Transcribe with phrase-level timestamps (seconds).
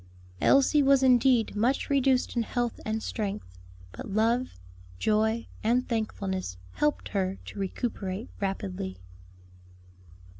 [0.41, 3.59] Elsie was indeed much reduced in health and strength;
[3.91, 4.59] but love,
[4.97, 8.97] joy, and thankfulness helped her to recuperate rapidly.